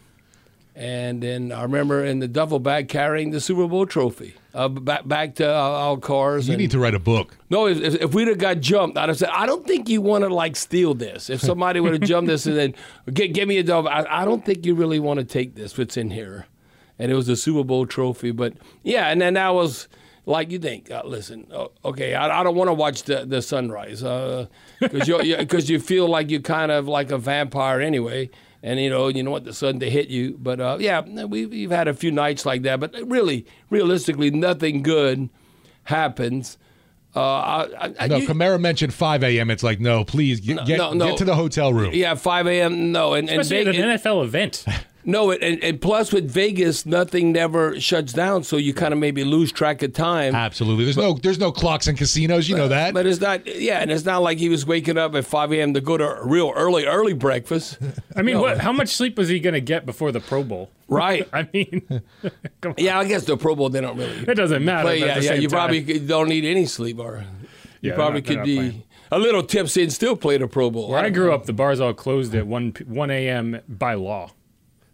And 0.76 1.22
then 1.22 1.52
I 1.52 1.62
remember 1.62 2.04
in 2.04 2.18
the 2.20 2.28
duffel 2.28 2.60
bag 2.60 2.88
carrying 2.88 3.30
the 3.30 3.40
Super 3.40 3.68
Bowl 3.68 3.86
trophy 3.86 4.34
uh, 4.56 4.68
back 4.70 5.08
back 5.08 5.36
to 5.36 5.48
our, 5.48 5.92
our 5.92 5.98
cars. 5.98 6.48
You 6.48 6.54
and- 6.54 6.62
need 6.62 6.72
to 6.72 6.80
write 6.80 6.96
a 6.96 7.00
book. 7.00 7.38
no, 7.52 7.68
if, 7.68 7.80
if- 7.80 8.02
if 8.02 8.14
we'd 8.16 8.28
have 8.28 8.40
got 8.40 8.60
jumped, 8.60 8.98
I'd 8.98 9.08
have 9.10 9.18
said, 9.20 9.30
I 9.32 9.46
don't 9.46 9.68
think 9.68 9.88
you 9.88 10.02
want 10.02 10.24
to 10.24 10.34
like 10.34 10.56
steal 10.56 10.96
this. 10.96 11.30
If 11.30 11.42
somebody 11.42 11.80
would 11.80 11.94
have 11.94 12.02
jumped 12.10 12.28
this 12.28 12.48
and 12.48 12.58
then 12.58 12.74
give, 13.14 13.34
give 13.34 13.48
me 13.48 13.58
a 13.60 13.64
duffel, 13.64 13.88
I, 13.90 14.04
I 14.10 14.26
don't 14.26 14.44
think 14.44 14.66
you 14.66 14.74
really 14.74 15.00
want 15.00 15.20
to 15.20 15.26
take 15.26 15.54
this. 15.56 15.78
What's 15.78 15.96
in 15.96 16.10
here? 16.10 16.48
And 16.98 17.12
it 17.12 17.16
was 17.16 17.28
the 17.28 17.36
Super 17.36 17.64
Bowl 17.64 17.86
trophy, 17.86 18.32
but 18.32 18.54
yeah, 18.84 19.10
and 19.10 19.22
then 19.22 19.34
that 19.36 19.50
was 19.54 19.88
like 20.26 20.50
you 20.52 20.58
think. 20.60 20.90
Uh, 20.90 21.02
listen, 21.06 21.46
uh, 21.52 21.68
okay, 21.86 22.16
I, 22.16 22.40
I 22.40 22.44
don't 22.44 22.56
want 22.56 22.70
to 22.70 22.74
watch 22.74 23.04
the 23.04 23.26
the 23.26 23.42
sunrise 23.42 24.02
because 24.80 25.08
you 25.08 25.38
because 25.38 25.70
you 25.70 25.80
feel 25.80 26.08
like 26.08 26.30
you're 26.32 26.40
kind 26.42 26.72
of 26.72 26.88
like 26.88 27.12
a 27.12 27.18
vampire 27.18 27.80
anyway. 27.82 28.30
And 28.66 28.80
you 28.80 28.90
know, 28.90 29.10
you 29.10 29.24
know 29.24 29.32
what 29.32 29.44
the 29.44 29.52
sun 29.54 29.82
to 29.82 29.90
hit 29.90 30.08
you, 30.08 30.38
but 30.40 30.62
uh, 30.62 30.78
yeah, 30.80 31.02
we, 31.02 31.46
we've 31.46 31.70
had 31.70 31.90
a 31.90 31.94
few 31.94 32.12
nights 32.12 32.46
like 32.46 32.62
that. 32.62 32.80
But 32.80 32.96
really, 33.06 33.46
realistically, 33.70 34.32
nothing 34.32 34.82
good 34.84 35.30
happens. 35.84 36.58
Uh, 37.14 37.20
I, 37.20 37.94
I, 38.00 38.08
No, 38.08 38.16
you- 38.18 38.28
Kamara 38.28 38.60
mentioned 38.60 38.94
5 38.94 39.24
a.m. 39.24 39.52
It's 39.52 39.64
like, 39.64 39.82
no, 39.82 40.06
please 40.06 40.40
get, 40.40 40.66
get, 40.66 40.78
no, 40.78 40.94
no. 40.94 41.10
get 41.10 41.18
to 41.18 41.26
the 41.26 41.36
hotel 41.36 41.74
room. 41.74 41.92
Yeah, 41.94 42.16
5 42.16 42.48
a.m. 42.48 42.92
No, 42.94 43.14
and, 43.14 43.30
and 43.30 43.42
Especially 43.42 43.68
at 43.68 43.76
Vegas, 43.76 44.06
an 44.06 44.12
NFL 44.14 44.24
event. 44.24 44.66
no, 45.06 45.32
and, 45.32 45.64
and 45.64 45.82
plus 45.82 46.12
with 46.14 46.30
Vegas, 46.32 46.86
nothing 46.86 47.32
never 47.32 47.80
shuts 47.80 48.14
down, 48.14 48.44
so 48.44 48.58
you 48.58 48.74
kind 48.74 48.94
of 48.94 49.00
maybe 49.00 49.24
lose 49.24 49.52
track 49.52 49.82
of 49.84 49.94
time. 49.94 50.34
Absolutely. 50.36 50.84
There's 50.86 50.98
no 50.98 51.14
there's 51.14 51.40
no 51.40 51.52
clocks 51.52 51.88
in 51.88 51.96
casinos. 51.96 52.48
You 52.50 52.56
know 52.56 52.68
that. 52.68 52.94
But 52.94 53.06
it's 53.06 53.20
not, 53.20 53.46
yeah, 53.46 53.80
and 53.80 53.92
it's 53.92 54.06
not 54.06 54.22
like 54.22 54.38
he 54.38 54.50
was 54.50 54.66
waking 54.66 54.98
up 54.98 55.16
at 55.16 55.26
5 55.26 55.52
a.m. 55.54 55.74
to 55.74 55.82
go 55.82 55.98
to 55.98 56.04
a 56.06 56.26
real 56.26 56.52
early, 56.56 56.86
early 56.86 57.14
breakfast. 57.14 57.78
I 58.16 58.22
mean, 58.22 58.40
what? 58.40 58.60
How 58.60 58.72
much 58.72 58.90
sleep 58.90 59.18
was 59.18 59.30
he 59.30 59.40
going 59.40 59.54
to 59.56 59.62
get 59.62 59.86
before 59.86 60.12
the 60.12 60.20
Pro 60.20 60.44
Bowl? 60.44 60.70
Right. 60.88 61.28
I 61.34 61.48
mean, 61.54 61.82
come 62.62 62.72
on. 62.72 62.76
Yeah, 62.78 63.00
I 63.00 63.06
guess 63.06 63.26
the 63.26 63.36
Pro 63.38 63.56
Bowl, 63.56 63.70
they 63.70 63.82
don't 63.82 63.98
really 63.98 64.24
it 64.28 64.36
doesn't 64.36 64.64
matter. 64.64 64.84
play. 64.88 65.00
Yeah, 65.00 65.20
yeah, 65.20 65.34
you 65.34 65.48
time- 65.48 65.58
probably 65.58 65.84
could- 65.84 66.08
don't 66.08 66.30
need 66.30 66.46
any 66.46 66.66
sleep, 66.66 67.00
or 67.00 67.26
you 67.82 67.90
Yeah, 67.90 67.96
probably 67.96 68.22
not- 68.22 68.28
could 68.28 68.44
be 68.44 68.56
playing. 68.56 68.84
a 69.12 69.20
little 69.20 69.44
tipsy 69.44 69.84
and 69.84 69.92
still 69.92 70.16
play 70.16 70.38
the 70.38 70.48
Pro 70.48 70.70
Bowl. 70.70 70.90
Where 70.90 71.00
I 71.00 71.10
grew 71.10 71.34
up, 71.34 71.46
the 71.46 71.54
bars 71.54 71.80
all 71.80 71.94
closed 71.94 72.34
at 72.36 72.48
one 72.48 72.74
one 72.86 73.12
a.m. 73.12 73.60
by 73.68 73.96
law. 73.96 74.32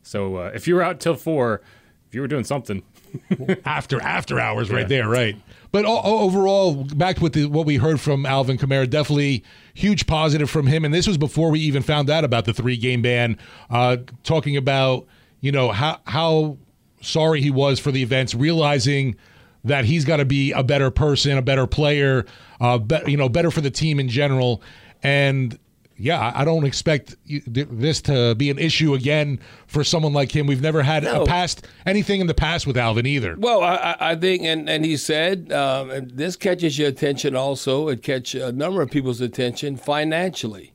So 0.03 0.37
uh, 0.37 0.51
if 0.53 0.67
you 0.67 0.75
were 0.75 0.81
out 0.81 0.99
till 0.99 1.15
four, 1.15 1.61
if 2.07 2.15
you 2.15 2.21
were 2.21 2.27
doing 2.27 2.43
something, 2.43 2.83
after 3.65 4.01
after 4.01 4.39
hours 4.39 4.71
right 4.71 4.87
there, 4.87 5.07
right? 5.07 5.35
But 5.71 5.85
overall, 5.85 6.83
back 6.83 7.21
with 7.21 7.33
the, 7.33 7.45
what 7.45 7.65
we 7.67 7.75
heard 7.75 7.99
from 7.99 8.25
Alvin 8.25 8.57
Kamara, 8.57 8.89
definitely 8.89 9.43
huge 9.75 10.07
positive 10.07 10.49
from 10.49 10.65
him. 10.65 10.83
And 10.83 10.93
this 10.93 11.07
was 11.07 11.17
before 11.17 11.51
we 11.51 11.59
even 11.59 11.83
found 11.83 12.09
out 12.09 12.23
about 12.23 12.45
the 12.45 12.53
three 12.53 12.77
game 12.77 13.03
ban. 13.03 13.37
Uh, 13.69 13.97
talking 14.23 14.57
about 14.57 15.05
you 15.41 15.51
know 15.51 15.71
how 15.71 15.99
how 16.05 16.57
sorry 17.01 17.41
he 17.41 17.51
was 17.51 17.79
for 17.79 17.91
the 17.91 18.01
events, 18.01 18.33
realizing 18.33 19.15
that 19.63 19.85
he's 19.85 20.05
got 20.05 20.17
to 20.17 20.25
be 20.25 20.51
a 20.53 20.63
better 20.63 20.89
person, 20.89 21.37
a 21.37 21.41
better 21.41 21.67
player, 21.67 22.25
uh, 22.61 22.77
be, 22.77 22.97
you 23.07 23.17
know, 23.17 23.29
better 23.29 23.51
for 23.51 23.61
the 23.61 23.71
team 23.71 23.99
in 23.99 24.09
general. 24.09 24.61
And 25.03 25.57
yeah, 25.99 26.19
I 26.19 26.41
I 26.41 26.45
don't 26.45 26.63
expect 26.65 27.15
this 27.25 28.01
to 28.03 28.33
be 28.35 28.49
an 28.49 28.57
issue 28.57 28.93
again 28.93 29.39
for 29.67 29.83
someone 29.83 30.13
like 30.13 30.31
him. 30.35 30.47
We've 30.47 30.61
never 30.61 30.81
had 30.81 31.03
No. 31.03 31.23
a 31.23 31.25
past 31.25 31.67
anything 31.85 32.21
in 32.21 32.27
the 32.27 32.33
past 32.33 32.65
with 32.65 32.77
Alvin 32.77 33.05
either. 33.05 33.35
Well, 33.37 33.61
I, 33.61 33.75
I 33.75 33.95
I 34.11 34.15
think, 34.15 34.43
and, 34.43 34.69
and 34.69 34.85
he 34.85 34.97
said, 34.97 35.51
um, 35.51 35.91
and 35.91 36.11
this 36.11 36.35
catches 36.35 36.79
your 36.79 36.87
attention 36.89 37.35
also. 37.35 37.89
It 37.89 38.01
catch 38.01 38.33
a 38.35 38.51
number 38.51 38.81
of 38.81 38.89
people's 38.89 39.21
attention 39.21 39.77
financially. 39.77 40.73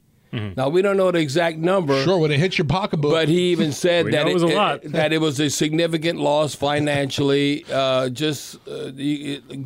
Now 0.56 0.68
we 0.68 0.82
don't 0.82 0.96
know 0.96 1.12
the 1.12 1.20
exact 1.20 1.58
number. 1.58 2.02
Sure, 2.02 2.18
when 2.18 2.32
it 2.32 2.40
hits 2.40 2.58
your 2.58 2.64
pocketbook. 2.66 3.12
But 3.12 3.28
he 3.28 3.52
even 3.52 3.70
said 3.84 4.06
that 4.06 4.26
it 4.26 4.34
was 4.34 4.42
a 4.42 4.48
lot. 4.48 4.82
that 4.82 5.12
it 5.12 5.20
was 5.20 5.38
a 5.38 5.48
significant 5.48 6.18
loss 6.18 6.56
financially. 6.56 7.64
Uh, 7.70 8.08
just 8.08 8.56
uh, 8.66 8.90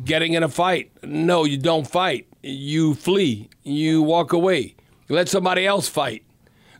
getting 0.05 0.33
in 0.33 0.43
a 0.43 0.47
fight. 0.49 0.91
No, 1.03 1.43
you 1.43 1.57
don't 1.57 1.87
fight. 1.87 2.27
You 2.43 2.93
flee. 2.93 3.49
You 3.63 4.03
walk 4.03 4.31
away. 4.31 4.75
Let 5.09 5.27
somebody 5.27 5.65
else 5.65 5.87
fight. 5.89 6.23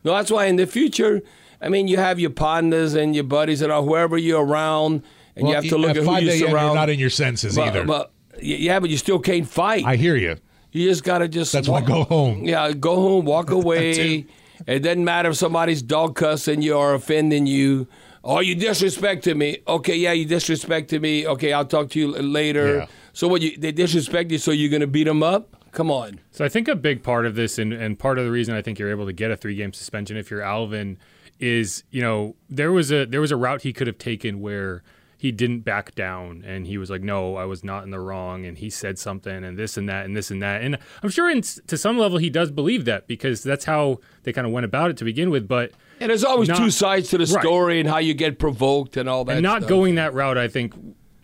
No, 0.04 0.12
that's 0.14 0.30
why 0.30 0.46
in 0.46 0.56
the 0.56 0.66
future, 0.66 1.20
I 1.60 1.68
mean, 1.68 1.88
you 1.88 1.96
have 1.98 2.18
your 2.18 2.30
partners 2.30 2.94
and 2.94 3.14
your 3.14 3.24
buddies 3.24 3.60
and 3.60 3.70
all, 3.70 3.84
whoever 3.84 4.16
you're 4.16 4.44
around, 4.44 5.02
and 5.36 5.44
Well, 5.44 5.48
you 5.48 5.54
have 5.54 5.64
to 5.64 5.78
look 5.78 5.96
at, 5.96 6.04
who 6.04 6.18
you 6.20 6.30
surround. 6.32 6.52
You're 6.52 6.74
not 6.74 6.90
in 6.90 6.98
your 6.98 7.10
senses 7.10 7.56
but, 7.56 7.68
either. 7.68 7.84
But 7.84 8.12
yeah, 8.40 8.80
but 8.80 8.88
you 8.90 8.96
still 8.96 9.18
can't 9.18 9.48
fight. 9.48 9.84
I 9.84 9.96
hear 9.96 10.16
you. 10.16 10.36
You 10.72 10.88
just 10.88 11.04
gotta 11.04 11.28
just. 11.28 11.52
That's 11.52 11.68
why 11.68 11.80
go 11.80 12.04
home. 12.04 12.44
Yeah, 12.44 12.72
go 12.72 12.94
home, 12.94 13.24
walk 13.24 13.50
away. 13.60 13.90
it. 13.90 14.26
it 14.66 14.78
doesn't 14.80 15.04
matter 15.04 15.30
if 15.30 15.36
somebody's 15.36 15.82
dog 15.82 16.14
cussing 16.16 16.62
you 16.62 16.74
or 16.74 16.94
offending 16.94 17.46
you. 17.46 17.88
Oh, 18.22 18.40
you 18.40 18.54
disrespected 18.54 19.36
me. 19.36 19.58
Okay, 19.66 19.96
yeah, 19.96 20.12
you 20.12 20.26
disrespected 20.26 21.00
me. 21.00 21.26
Okay, 21.26 21.52
I'll 21.52 21.64
talk 21.64 21.90
to 21.90 21.98
you 21.98 22.08
later. 22.12 22.78
Yeah. 22.78 22.86
So 23.12 23.28
what? 23.28 23.42
You 23.42 23.56
they 23.56 23.72
disrespect 23.72 24.30
you, 24.30 24.38
so 24.38 24.50
you're 24.50 24.70
gonna 24.70 24.86
beat 24.86 25.04
them 25.04 25.22
up? 25.22 25.56
Come 25.72 25.90
on. 25.90 26.20
So 26.30 26.44
I 26.44 26.48
think 26.48 26.68
a 26.68 26.74
big 26.74 27.02
part 27.02 27.26
of 27.26 27.34
this, 27.34 27.58
and, 27.58 27.72
and 27.72 27.98
part 27.98 28.18
of 28.18 28.24
the 28.24 28.30
reason 28.30 28.54
I 28.54 28.62
think 28.62 28.78
you're 28.78 28.90
able 28.90 29.06
to 29.06 29.12
get 29.12 29.30
a 29.30 29.36
three 29.36 29.54
game 29.54 29.72
suspension 29.72 30.16
if 30.16 30.30
you're 30.30 30.42
Alvin, 30.42 30.98
is 31.38 31.84
you 31.90 32.02
know 32.02 32.36
there 32.48 32.72
was 32.72 32.90
a 32.92 33.04
there 33.06 33.20
was 33.20 33.30
a 33.32 33.36
route 33.36 33.62
he 33.62 33.72
could 33.72 33.86
have 33.86 33.98
taken 33.98 34.40
where 34.40 34.82
he 35.16 35.30
didn't 35.30 35.60
back 35.60 35.94
down 35.94 36.42
and 36.46 36.66
he 36.66 36.78
was 36.78 36.88
like, 36.88 37.02
no, 37.02 37.36
I 37.36 37.44
was 37.44 37.62
not 37.62 37.84
in 37.84 37.90
the 37.90 38.00
wrong, 38.00 38.46
and 38.46 38.56
he 38.56 38.70
said 38.70 38.98
something 38.98 39.44
and 39.44 39.58
this 39.58 39.76
and 39.76 39.86
that 39.88 40.06
and 40.06 40.16
this 40.16 40.30
and 40.30 40.42
that, 40.42 40.62
and 40.62 40.78
I'm 41.02 41.10
sure 41.10 41.30
in, 41.30 41.42
to 41.42 41.76
some 41.76 41.98
level 41.98 42.16
he 42.18 42.30
does 42.30 42.50
believe 42.50 42.84
that 42.86 43.06
because 43.06 43.42
that's 43.42 43.66
how 43.66 44.00
they 44.22 44.32
kind 44.32 44.46
of 44.46 44.52
went 44.52 44.64
about 44.64 44.90
it 44.90 44.96
to 44.98 45.04
begin 45.04 45.28
with, 45.30 45.46
but. 45.46 45.72
And 46.00 46.08
there's 46.08 46.24
always 46.24 46.48
Not- 46.48 46.56
two 46.58 46.70
sides 46.70 47.10
to 47.10 47.18
the 47.18 47.26
Right. 47.30 47.42
story 47.42 47.80
and 47.80 47.86
how 47.88 47.98
you 47.98 48.14
get 48.14 48.38
provoked 48.38 48.96
and 48.96 49.06
all 49.10 49.26
that. 49.26 49.32
and 49.36 49.42
not 49.42 49.60
stuff. 49.60 49.68
going 49.68 49.96
that 49.96 50.14
route, 50.14 50.38
I 50.38 50.48
think, 50.48 50.72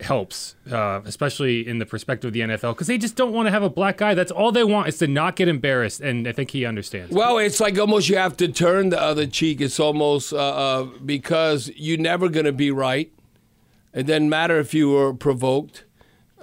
helps, 0.01 0.55
uh, 0.71 1.01
especially 1.05 1.67
in 1.67 1.79
the 1.79 1.85
perspective 1.85 2.29
of 2.29 2.33
the 2.33 2.41
NFL, 2.41 2.73
because 2.73 2.87
they 2.87 2.97
just 2.97 3.15
don't 3.15 3.33
want 3.33 3.47
to 3.47 3.51
have 3.51 3.63
a 3.63 3.69
black 3.69 3.97
guy. 3.97 4.13
That's 4.13 4.31
all 4.31 4.51
they 4.51 4.63
want 4.63 4.87
is 4.87 4.97
to 4.99 5.07
not 5.07 5.35
get 5.35 5.47
embarrassed, 5.47 6.01
and 6.01 6.27
I 6.27 6.31
think 6.31 6.51
he 6.51 6.65
understands. 6.65 7.13
Well, 7.13 7.37
it's 7.37 7.59
like 7.59 7.77
almost 7.77 8.09
you 8.09 8.17
have 8.17 8.37
to 8.37 8.47
turn 8.47 8.89
the 8.89 9.01
other 9.01 9.25
cheek. 9.25 9.61
It's 9.61 9.79
almost 9.79 10.33
uh, 10.33 10.37
uh, 10.37 10.83
because 11.05 11.71
you're 11.75 11.97
never 11.97 12.29
going 12.29 12.45
to 12.45 12.51
be 12.53 12.71
right. 12.71 13.11
It 13.93 14.03
doesn't 14.03 14.29
matter 14.29 14.59
if 14.59 14.73
you 14.73 14.89
were 14.89 15.13
provoked. 15.13 15.83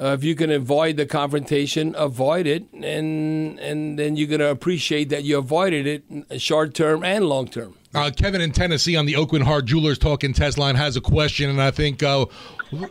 Uh, 0.00 0.06
if 0.18 0.24
you 0.24 0.34
can 0.34 0.50
avoid 0.50 0.96
the 0.96 1.06
confrontation, 1.06 1.94
avoid 1.96 2.48
it, 2.48 2.64
and 2.72 3.60
and 3.60 3.96
then 3.96 4.16
you're 4.16 4.26
going 4.26 4.40
to 4.40 4.50
appreciate 4.50 5.08
that 5.10 5.22
you 5.22 5.38
avoided 5.38 5.86
it, 5.86 6.40
short 6.40 6.74
term 6.74 7.04
and 7.04 7.26
long 7.26 7.46
term. 7.46 7.76
Uh, 7.94 8.10
Kevin 8.10 8.40
in 8.40 8.50
Tennessee 8.50 8.96
on 8.96 9.06
the 9.06 9.14
Oakland 9.14 9.44
Hard 9.44 9.66
Jewelers 9.66 9.98
Talking 9.98 10.32
test 10.32 10.58
line 10.58 10.74
has 10.74 10.96
a 10.96 11.00
question, 11.00 11.48
and 11.48 11.62
I 11.62 11.70
think 11.70 12.02
uh, 12.02 12.26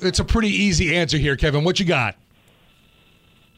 it's 0.02 0.20
a 0.20 0.26
pretty 0.26 0.50
easy 0.50 0.96
answer 0.96 1.18
here, 1.18 1.36
Kevin. 1.36 1.64
What 1.64 1.80
you 1.80 1.86
got? 1.86 2.16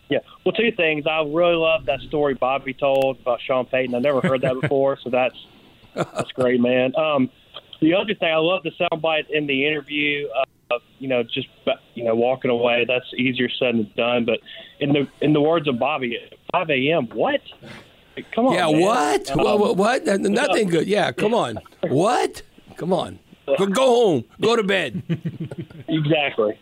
Yeah. 0.09 0.19
Well, 0.45 0.53
two 0.53 0.71
things. 0.71 1.05
I 1.07 1.19
really 1.21 1.55
love 1.55 1.85
that 1.85 1.99
story 2.01 2.35
Bobby 2.35 2.73
told 2.73 3.19
about 3.19 3.41
Sean 3.41 3.65
Payton. 3.65 3.95
I 3.95 3.99
never 3.99 4.21
heard 4.21 4.41
that 4.41 4.59
before, 4.61 4.97
so 5.03 5.09
that's 5.09 5.35
that's 5.93 6.31
great, 6.31 6.59
man. 6.59 6.93
Um, 6.95 7.29
the 7.81 7.93
other 7.93 8.13
thing, 8.13 8.31
I 8.31 8.37
love 8.37 8.63
the 8.63 8.71
soundbite 8.71 9.29
in 9.29 9.47
the 9.47 9.65
interview. 9.65 10.27
Of, 10.71 10.81
you 10.99 11.07
know, 11.07 11.23
just 11.23 11.47
you 11.93 12.03
know, 12.03 12.15
walking 12.15 12.51
away. 12.51 12.85
That's 12.87 13.05
easier 13.15 13.49
said 13.49 13.75
than 13.75 13.91
done. 13.95 14.25
But 14.25 14.39
in 14.79 14.93
the 14.93 15.07
in 15.21 15.33
the 15.33 15.41
words 15.41 15.67
of 15.67 15.79
Bobby, 15.79 16.17
5 16.51 16.69
a.m. 16.69 17.07
What? 17.07 17.41
Come 18.31 18.47
on. 18.47 18.53
yeah, 18.53 18.71
man. 18.71 18.81
what? 18.81 19.31
Um, 19.31 19.37
what? 19.39 19.59
What? 19.59 19.77
what? 19.77 20.21
Nothing 20.21 20.69
good. 20.69 20.87
Yeah, 20.87 21.11
come 21.11 21.33
on. 21.33 21.59
What? 21.87 22.41
Come 22.77 22.91
on. 22.91 23.19
Go, 23.45 23.65
go 23.67 23.85
home. 23.85 24.25
Go 24.41 24.55
to 24.55 24.63
bed. 24.63 25.03
Exactly. 25.87 26.59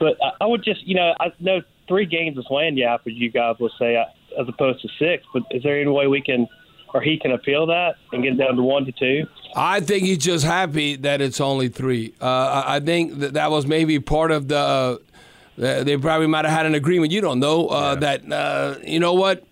But 0.00 0.16
I, 0.22 0.44
I 0.44 0.46
would 0.46 0.64
just, 0.64 0.82
you 0.86 0.94
know, 0.94 1.14
I 1.20 1.32
know 1.38 1.60
three 1.86 2.06
games 2.06 2.36
is 2.38 2.44
lagniappe, 2.46 3.00
as 3.06 3.12
you 3.12 3.30
guys 3.30 3.56
would 3.60 3.72
say, 3.78 3.96
uh, 3.96 4.04
as 4.40 4.48
opposed 4.48 4.80
to 4.82 4.88
six. 4.98 5.24
But 5.32 5.44
is 5.50 5.62
there 5.62 5.80
any 5.80 5.90
way 5.90 6.06
we 6.06 6.22
can, 6.22 6.48
or 6.92 7.00
he 7.00 7.18
can 7.18 7.32
appeal 7.32 7.66
that 7.66 7.96
and 8.12 8.22
get 8.22 8.32
it 8.32 8.38
down 8.38 8.56
to 8.56 8.62
one 8.62 8.84
to 8.86 8.92
two? 8.92 9.26
I 9.54 9.80
think 9.80 10.04
he's 10.04 10.18
just 10.18 10.44
happy 10.44 10.96
that 10.96 11.20
it's 11.20 11.40
only 11.40 11.68
three. 11.68 12.14
Uh, 12.20 12.26
I 12.66 12.76
I 12.76 12.80
think 12.80 13.20
that 13.20 13.34
that 13.34 13.50
was 13.50 13.66
maybe 13.66 14.00
part 14.00 14.30
of 14.30 14.48
the. 14.48 14.56
Uh, 14.56 14.96
they 15.56 15.96
probably 15.96 16.26
might 16.26 16.44
have 16.44 16.54
had 16.54 16.66
an 16.66 16.74
agreement. 16.74 17.12
You 17.12 17.20
don't 17.20 17.38
know 17.38 17.68
uh, 17.68 17.94
that. 17.96 18.30
Uh, 18.30 18.76
you 18.82 18.98
know 18.98 19.14
what? 19.14 19.44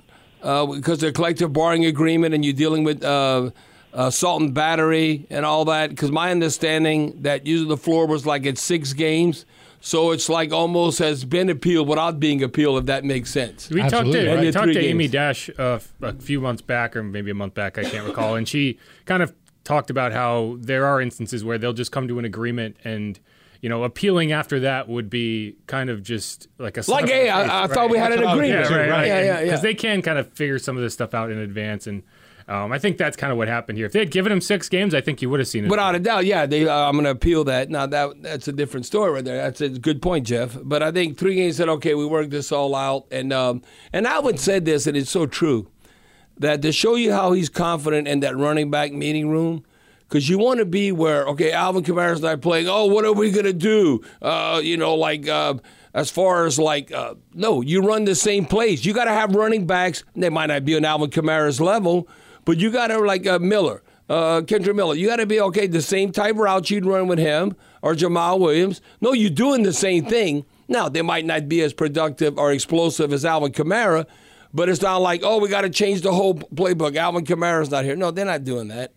Uh, 0.43 0.67
because 0.67 0.99
the 0.99 1.13
collective 1.13 1.53
bargaining 1.53 1.87
agreement, 1.87 2.35
and 2.35 2.45
you're 2.45 2.55
dealing 2.55 2.83
with 2.83 3.05
uh, 3.05 3.51
assault 3.93 4.43
and 4.43 4.55
battery 4.55 5.27
and 5.31 5.45
all 5.45 5.65
that. 5.67 5.91
Because 5.91 6.11
my 6.11 6.31
understanding 6.31 7.23
that 7.23 7.47
using 7.47 7.69
the 7.69 7.77
floor 7.77 8.07
was 8.07 8.25
like 8.27 8.47
at 8.47 8.59
six 8.59 8.93
games. 8.93 9.45
So 9.85 10.13
it's 10.13 10.29
like 10.29 10.53
almost 10.53 11.01
has 11.01 11.25
been 11.25 11.49
appealed 11.51 11.89
without 11.89 12.21
being 12.21 12.41
appealed, 12.43 12.79
if 12.79 12.87
that 12.87 13.05
makes 13.05 13.31
sense. 13.31 13.69
We 13.69 13.81
talked 13.83 14.13
to 14.13 14.29
right. 14.29 14.39
I 14.47 14.51
talked 14.53 14.65
three 14.67 14.75
to 14.75 14.81
Amy. 14.85 15.09
Dash 15.09 15.51
uh, 15.59 15.81
a 16.01 16.13
few 16.15 16.41
months 16.41 16.63
back, 16.63 16.95
or 16.95 17.03
maybe 17.03 17.33
a 17.33 17.35
month 17.35 17.55
back, 17.55 17.79
I 17.79 17.83
can't 17.83 18.07
recall, 18.07 18.37
and 18.37 18.49
she 18.49 18.79
kind 19.07 19.25
of 19.25 19.35
talked 19.65 19.91
about 19.91 20.13
how 20.13 20.57
there 20.61 20.87
are 20.87 21.01
instances 21.01 21.45
where 21.45 21.59
they'll 21.59 21.73
just 21.73 21.91
come 21.91 22.07
to 22.09 22.19
an 22.19 22.25
agreement 22.25 22.77
and. 22.85 23.19
You 23.61 23.69
know, 23.69 23.85
appealing 23.85 24.33
after 24.33 24.59
that 24.59 24.89
would 24.89 25.09
be 25.09 25.55
kind 25.69 25.89
of 25.89 26.03
just 26.03 26.49
like 26.59 26.77
a 26.77 26.81
Like, 26.81 26.85
slap 26.85 27.01
in 27.03 27.07
the 27.07 27.13
hey, 27.13 27.31
I- 27.31 27.43
face, 27.43 27.51
I 27.53 27.67
thought 27.69 27.91
we 27.91 27.97
had 27.99 28.11
That's 28.11 28.19
an 28.21 28.25
what 28.25 28.31
I 28.33 28.35
was- 28.35 28.45
agreement. 28.49 28.71
Yeah, 28.71 28.77
right, 28.77 28.91
right. 28.91 29.07
Yeah, 29.07 29.21
yeah, 29.21 29.25
yeah. 29.39 29.45
Because 29.45 29.63
they 29.63 29.75
can 29.75 30.03
kind 30.03 30.19
of 30.19 30.33
figure 30.33 30.59
some 30.59 30.77
of 30.77 30.83
this 30.83 30.95
stuff 30.95 31.15
out 31.15 31.31
in 31.31 31.39
advance, 31.39 31.87
and 31.87 32.03
um, 32.49 32.73
I 32.73 32.79
think 32.79 32.99
that's 32.99 33.17
kind 33.17 33.31
of 33.31 33.39
what 33.39 33.49
happened 33.49 33.79
here. 33.79 33.87
If 33.87 33.93
they 33.93 34.01
had 34.01 34.11
given 34.11 34.33
him 34.33 34.41
six 34.41 34.69
games, 34.69 34.95
I 34.95 35.01
think 35.01 35.23
you 35.23 35.31
would 35.31 35.41
have 35.41 35.49
seen 35.49 35.65
it. 35.65 35.71
Without 35.71 35.95
a 35.95 35.99
doubt, 35.99 36.25
yeah. 36.27 36.47
They, 36.47 36.67
uh, 36.67 36.75
I'm 36.75 36.93
going 36.93 37.05
to 37.05 37.11
appeal 37.11 37.45
that. 37.45 37.71
Now 37.71 37.87
that 37.87 38.23
that's 38.23 38.49
a 38.49 38.53
different 38.53 38.87
story 38.87 39.13
right 39.13 39.25
there. 39.25 39.37
That's 39.37 39.61
a 39.61 39.69
good 39.69 40.03
point, 40.03 40.27
Jeff. 40.27 40.57
But 40.63 40.83
I 40.83 40.91
think 40.93 41.19
three 41.19 41.35
games 41.35 41.57
said, 41.57 41.69
okay, 41.69 41.95
we 41.95 42.07
worked 42.07 42.31
this 42.31 42.53
all 42.53 42.75
out, 42.75 43.07
and 43.11 43.33
um, 43.33 43.63
and 43.93 44.07
Alvin 44.07 44.39
said 44.39 44.65
this, 44.65 44.87
and 44.87 44.97
it's 44.97 45.11
so 45.11 45.27
true 45.27 45.69
that 46.39 46.63
to 46.63 46.73
show 46.73 46.95
you 46.95 47.13
how 47.13 47.33
he's 47.33 47.49
confident 47.49 48.09
in 48.09 48.21
that 48.21 48.37
running 48.37 48.71
back 48.71 48.93
meeting 48.93 49.29
room. 49.29 49.65
Because 50.09 50.29
you 50.29 50.37
want 50.37 50.59
to 50.59 50.67
be 50.67 50.93
where, 50.93 51.27
okay, 51.29 51.53
Alvin 51.53 51.83
Kamara's 51.83 52.21
not 52.21 52.43
playing. 52.43 52.69
Oh, 52.69 52.85
what 52.85 53.07
are 53.07 53.15
we 53.15 53.31
going 53.31 53.47
to 53.47 53.55
do? 53.55 54.03
Uh, 54.21 54.61
you 54.63 54.77
know, 54.77 54.95
like 54.95 55.27
uh, 55.27 55.55
as 55.95 56.11
far 56.11 56.45
as 56.45 56.59
like, 56.59 56.93
uh, 56.93 57.15
no, 57.33 57.63
you 57.63 57.81
run 57.81 58.05
the 58.05 58.15
same 58.15 58.45
plays. 58.45 58.85
You 58.85 58.93
got 58.93 59.07
to 59.07 59.11
have 59.11 59.35
running 59.35 59.67
backs. 59.67 60.05
They 60.15 60.29
might 60.29 60.49
not 60.49 60.67
be 60.67 60.77
on 60.77 60.85
Alvin 60.85 61.09
Kamara's 61.09 61.63
level, 61.63 62.09
but 62.45 62.59
you 62.59 62.71
got 62.71 62.89
to, 62.89 62.99
like 62.99 63.27
uh, 63.27 63.39
Miller, 63.39 63.83
uh, 64.09 64.43
Kendre 64.43 64.75
Miller, 64.75 64.95
you 64.95 65.07
got 65.09 65.17
to 65.17 65.27
be, 65.27 65.41
okay, 65.41 65.67
the 65.67 65.83
same 65.83 66.13
type 66.13 66.37
route 66.37 66.71
you'd 66.71 66.87
run 66.87 67.07
with 67.07 67.19
him 67.19 67.55
or 67.83 67.95
Jamaal 67.95 68.39
Williams. 68.41 68.81
No, 69.01 69.13
you're 69.13 69.31
doing 69.31 69.63
the 69.63 69.73
same 69.73 70.05
thing. 70.07 70.45
Now, 70.69 70.89
they 70.89 71.03
might 71.03 71.25
not 71.25 71.49
be 71.49 71.61
as 71.63 71.73
productive 71.73 72.39
or 72.39 72.53
explosive 72.53 73.13
as 73.13 73.25
Alvin 73.25 73.53
Kamara, 73.53 74.07
but 74.55 74.69
it's 74.69 74.83
not 74.83 74.99
like, 74.99 75.23
oh, 75.25 75.39
we 75.39 75.49
got 75.49 75.63
to 75.63 75.71
change 75.71 76.03
the 76.03 76.13
whole 76.13 76.35
playbook. 76.35 76.97
Alvin 76.97 77.25
Kamara's 77.25 77.71
not 77.71 77.85
here. 77.85 77.97
No, 77.97 78.11
they're 78.11 78.25
not 78.25 78.45
doing 78.45 78.69
that. 78.69 78.93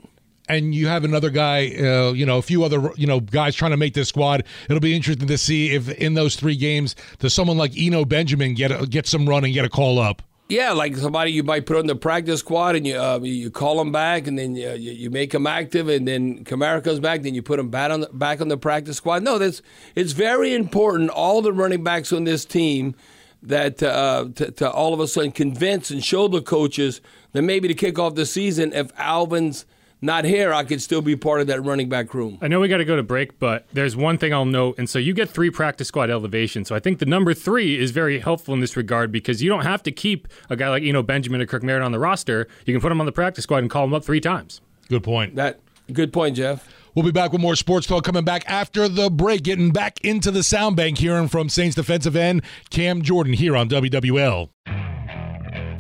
and 0.48 0.76
you 0.76 0.88
have 0.88 1.04
another 1.04 1.30
guy, 1.30 1.68
uh, 1.76 2.12
you 2.12 2.26
know, 2.26 2.38
a 2.38 2.42
few 2.42 2.64
other, 2.64 2.92
you 2.96 3.08
know, 3.08 3.20
guys 3.20 3.56
trying 3.56 3.72
to 3.72 3.78
make 3.78 3.94
this 3.94 4.10
squad. 4.10 4.44
It'll 4.70 4.80
be 4.80 4.96
interesting 4.96 5.28
to 5.28 5.38
see 5.38 5.72
if 5.74 5.90
in 5.90 6.14
those 6.14 6.36
three 6.36 6.56
games 6.56 6.96
does 7.20 7.34
someone 7.34 7.58
like 7.58 7.72
Eno 7.78 8.06
Benjamin 8.06 8.54
get 8.54 8.72
a, 8.72 8.86
get 8.86 9.08
some 9.08 9.28
run 9.28 9.44
and 9.44 9.54
get 9.54 9.66
a 9.66 9.70
call 9.70 9.98
up. 10.00 10.22
Yeah, 10.48 10.74
like 10.74 10.96
somebody 10.96 11.32
you 11.32 11.42
might 11.42 11.66
put 11.66 11.78
on 11.78 11.88
the 11.88 11.96
practice 11.96 12.42
squad 12.42 12.76
and 12.76 12.86
you 12.86 12.96
uh, 13.00 13.20
you 13.24 13.50
call 13.50 13.78
them 13.78 13.92
back 13.92 14.28
and 14.28 14.38
then 14.38 14.52
uh, 14.52 14.74
you, 14.74 14.92
you 14.92 15.10
make 15.10 15.32
them 15.32 15.48
active 15.48 15.90
and 15.90 16.08
then 16.08 16.44
Kamara 16.44 16.84
comes 16.84 17.00
back 17.00 17.24
then 17.24 17.34
you 17.34 17.42
put 17.42 17.58
them 17.58 17.70
back 17.70 17.90
on 17.90 18.02
the, 18.02 18.10
back 18.14 18.42
on 18.42 18.48
the 18.48 18.58
practice 18.58 18.98
squad. 18.98 19.24
No, 19.24 19.40
that's 19.40 19.64
it's 19.96 20.12
very 20.12 20.54
important. 20.54 21.10
All 21.10 21.42
the 21.42 21.52
running 21.52 21.84
backs 21.84 22.14
on 22.14 22.26
this 22.26 22.46
team 22.46 22.94
that 23.42 23.82
uh, 23.82 24.28
to, 24.36 24.52
to 24.52 24.70
all 24.70 24.94
of 24.94 25.00
a 25.00 25.08
sudden 25.08 25.32
convince 25.32 25.90
and 25.90 26.04
show 26.04 26.28
the 26.28 26.44
coaches 26.44 27.02
that 27.32 27.42
maybe 27.42 27.68
to 27.68 27.74
kick 27.74 27.98
off 27.98 28.14
the 28.14 28.26
season 28.26 28.72
if 28.72 28.92
Alvin's 29.00 29.66
not 30.02 30.26
here, 30.26 30.54
I 30.54 30.64
could 30.64 30.82
still 30.82 31.02
be 31.02 31.16
part 31.16 31.42
of 31.42 31.48
that 31.48 31.64
running 31.64 31.90
back 31.90 32.14
room. 32.14 32.38
I 32.42 32.48
know 32.48 32.60
we 32.60 32.68
got 32.68 32.78
to 32.78 32.86
go 32.86 32.96
to 32.96 33.04
break, 33.04 33.40
but 33.40 33.66
there's 33.74 33.96
one 33.96 34.18
thing 34.18 34.34
I'll 34.34 34.46
note. 34.46 34.78
And 34.78 34.90
so 34.90 35.00
you 35.00 35.14
get 35.14 35.30
three 35.30 35.50
practice 35.50 35.88
squad 35.88 36.10
elevations. 36.10 36.68
So 36.68 36.76
I 36.76 36.80
think 36.80 37.00
the 37.00 37.06
number 37.06 37.34
three 37.34 37.80
is 37.80 37.92
very 37.92 38.20
helpful 38.20 38.54
in 38.54 38.60
this 38.60 38.78
regard 38.78 39.12
because 39.12 39.42
you 39.42 39.50
don't 39.50 39.64
have 39.64 39.82
to 39.84 39.92
keep 39.92 40.28
a 40.50 40.56
guy 40.56 40.70
like 40.70 40.84
Eno 40.84 41.02
Benjamin 41.02 41.42
or 41.42 41.46
Kirk 41.46 41.64
Merritt 41.64 41.84
on 41.84 41.92
the 41.92 42.00
roster. 42.00 42.48
You 42.66 42.74
can 42.74 42.82
put 42.82 42.92
him 42.92 43.00
on 43.00 43.06
the 43.06 43.12
practice 43.12 43.44
squad 43.44 43.60
and 43.60 43.70
call 43.70 43.86
him 43.86 43.94
up 43.94 44.04
three 44.04 44.22
times. 44.22 44.62
Good 44.90 45.04
point. 45.04 45.36
That 45.36 45.60
good 45.92 46.14
point, 46.14 46.36
Jeff. 46.36 46.68
We'll 46.94 47.06
be 47.06 47.12
back 47.12 47.34
with 47.34 47.42
more 47.42 47.56
sports 47.56 47.88
talk 47.88 48.06
coming 48.06 48.24
back 48.24 48.50
after 48.50 48.88
the 48.88 49.10
break. 49.10 49.44
Getting 49.44 49.72
back 49.72 50.00
into 50.02 50.32
the 50.32 50.44
sound 50.44 50.78
bank, 50.78 50.98
hearing 50.98 51.28
from 51.28 51.50
Saints 51.50 51.76
defensive 51.76 52.16
end 52.16 52.44
Cam 52.70 53.02
Jordan 53.02 53.34
here 53.34 53.58
on 53.58 53.68
WWL. 53.70 54.50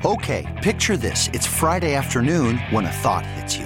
Okay, 0.04 0.60
picture 0.62 0.98
this. 0.98 1.30
It's 1.34 1.48
Friday 1.48 1.96
afternoon 1.96 2.58
when 2.70 2.86
a 2.86 2.92
thought 2.92 3.26
hits 3.26 3.58
you. 3.58 3.66